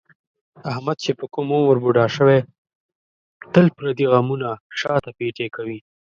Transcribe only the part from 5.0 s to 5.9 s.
پېټی کوي.